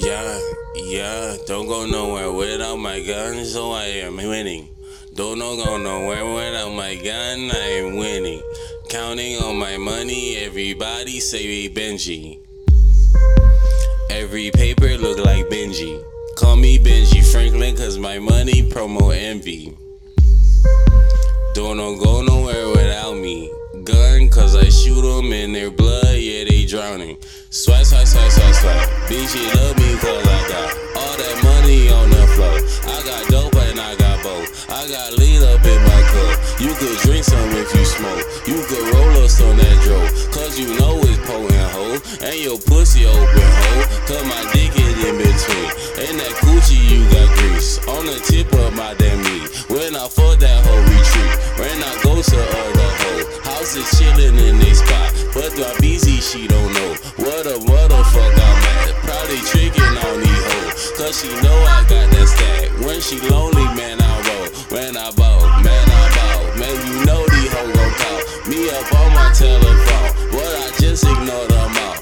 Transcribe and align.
Yeah, 0.00 0.40
yeah, 0.76 1.36
don't 1.48 1.66
go 1.66 1.84
nowhere 1.84 2.30
without 2.30 2.76
my 2.76 3.00
gun, 3.02 3.44
so 3.44 3.72
I 3.72 3.86
am 4.06 4.14
winning. 4.14 4.68
Don't 5.16 5.40
go 5.40 5.76
nowhere 5.76 6.24
without 6.24 6.70
my 6.70 6.94
gun, 6.94 7.50
I 7.50 7.82
am 7.82 7.96
winning. 7.96 8.40
Counting 8.88 9.42
on 9.42 9.58
my 9.58 9.76
money, 9.76 10.36
everybody 10.36 11.18
say 11.18 11.44
we 11.48 11.74
Benji. 11.74 12.38
Every 14.08 14.52
paper 14.52 14.96
look 14.98 15.18
like 15.18 15.46
Benji. 15.46 16.00
Call 16.36 16.54
me 16.54 16.78
Benji 16.78 17.26
Franklin, 17.32 17.76
cause 17.76 17.98
my 17.98 18.20
money 18.20 18.70
promo 18.70 19.12
envy. 19.12 19.76
Don't 21.54 21.98
go 21.98 22.22
nowhere 22.22 22.68
without 22.68 23.16
me. 23.16 23.52
Gun, 23.88 24.28
cause 24.28 24.54
I 24.54 24.68
shoot 24.68 25.00
them 25.00 25.32
in 25.32 25.54
their 25.54 25.70
blood, 25.70 26.20
yeah, 26.20 26.44
they 26.44 26.66
drowning. 26.66 27.16
Swipe, 27.48 27.86
swipe, 27.86 28.06
swipe, 28.06 28.30
swipe, 28.30 28.54
swipe. 28.60 29.08
You 29.08 29.48
love 29.56 29.80
me 29.80 29.96
cause 29.96 30.28
I 30.28 30.40
got 30.44 30.68
all 30.92 31.16
that 31.16 31.36
money 31.40 31.88
on 31.88 32.10
the 32.12 32.24
floor. 32.36 32.52
I 32.84 33.00
got 33.08 33.22
dope 33.32 33.56
and 33.56 33.80
I 33.80 33.96
got 33.96 34.20
both. 34.22 34.44
I 34.68 34.84
got 34.92 35.16
lean 35.16 35.40
up 35.40 35.64
in 35.64 35.80
my 35.88 36.02
cup. 36.04 36.36
You 36.60 36.76
could 36.76 37.00
drink 37.00 37.24
some 37.24 37.48
if 37.56 37.72
you 37.72 37.84
smoke. 37.88 38.20
You 38.44 38.60
could 38.68 38.92
roll 38.92 39.24
us 39.24 39.40
on 39.40 39.56
that 39.56 39.76
dro. 39.80 40.04
Cause 40.36 40.60
you 40.60 40.68
know 40.76 41.00
it's 41.08 41.16
potent 41.24 41.72
hoe. 41.72 41.96
And 42.20 42.36
your 42.44 42.60
pussy 42.60 43.08
open 43.08 43.24
hoe. 43.24 43.84
Cause 44.04 44.24
my 44.28 44.42
dick 44.52 44.76
is 44.76 44.96
in 45.00 45.16
between. 45.16 45.68
And 45.96 46.20
that 46.20 46.36
coochie 46.44 46.76
you 46.92 47.08
got 47.08 47.32
grease. 47.40 47.80
On 47.88 48.04
the 48.04 48.20
tip 48.28 48.47
chillin' 53.98 54.38
in 54.38 54.58
they 54.58 54.74
spot. 54.74 55.10
But 55.34 55.50
my 55.58 55.74
BZ 55.82 56.22
she 56.22 56.46
don't 56.46 56.72
know. 56.72 56.90
What 57.18 57.46
a 57.46 57.58
motherfucker 57.66 58.46
I'm 58.50 58.64
at. 58.78 58.94
Probably 59.02 59.42
tricking 59.50 59.94
on 60.06 60.20
these 60.22 60.44
hoes. 60.46 60.92
Cause 60.96 61.14
she 61.20 61.30
know 61.42 61.58
I 61.66 61.82
got 61.90 62.06
that 62.14 62.26
stack. 62.30 62.70
When 62.86 63.00
she 63.00 63.18
lonely, 63.28 63.66
man, 63.74 63.98
I 64.00 64.14
roll. 64.26 64.46
When 64.70 64.96
I 64.96 65.10
ball, 65.18 65.42
man, 65.66 65.86
I 65.90 66.04
ball. 66.14 66.42
Man, 66.58 66.76
you 66.86 67.06
know 67.06 67.22
these 67.26 67.52
hoes 67.52 67.74
gon' 67.74 67.94
call 67.98 68.18
me 68.46 68.70
up 68.70 68.86
on 68.94 69.08
my 69.18 69.30
telephone. 69.34 70.10
But 70.30 70.52
I 70.62 70.68
just 70.78 71.04
ignore 71.04 71.46
them 71.50 71.74
all. 71.86 71.98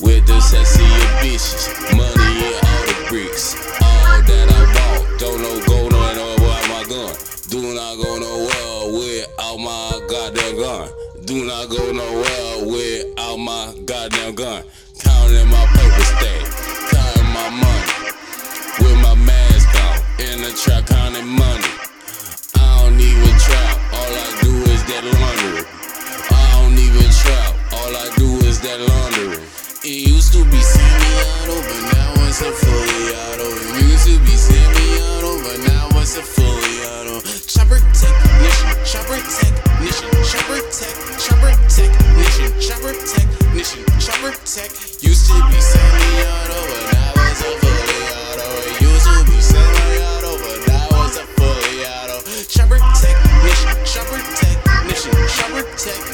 With 0.00 0.24
the 0.26 0.40
sexy 0.40 0.88
bitches, 1.20 1.68
money 1.96 2.32
and 2.48 2.60
all 2.64 2.82
the 2.88 2.96
bricks. 3.08 3.56
All 3.80 4.20
that 4.24 4.46
I 4.48 4.62
want. 4.74 5.20
Don't 5.20 5.40
know 5.40 5.56
go 5.68 5.88
nowhere 5.88 6.38
without 6.40 6.66
my 6.72 6.82
gun. 6.88 7.12
Do 7.48 7.60
not 7.74 7.94
go 8.00 8.10
nowhere 8.18 8.92
without 8.92 9.56
my 9.58 10.00
goddamn 10.08 10.56
gun. 10.56 11.05
Do 11.26 11.44
not 11.44 11.68
go 11.68 11.90
nowhere 11.90 12.66
without 12.70 13.36
my 13.38 13.74
goddamn 13.84 14.36
gun. 14.36 14.62
Counting 15.00 15.48
my 15.48 15.66
paper 15.74 16.04
stack, 16.14 16.42
counting 16.92 17.30
my 17.34 17.50
money. 17.50 18.14
With 18.78 19.02
my 19.02 19.14
mask 19.26 19.68
on, 19.74 19.98
in 20.24 20.40
the 20.42 20.52
trap 20.62 20.86
counting 20.86 21.26
money. 21.26 21.66
I 22.54 22.78
don't 22.78 23.00
even 23.00 23.38
trap, 23.40 23.76
all 23.92 24.12
I 24.24 24.38
do 24.40 24.52
is 24.70 24.84
that 24.84 25.02
laundry. 25.02 25.45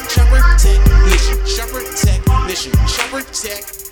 Chopper 0.09 0.41
technician, 0.59 1.39
chopper 1.47 1.83
technician, 1.95 2.73
chopper 2.87 3.23
tech. 3.33 3.92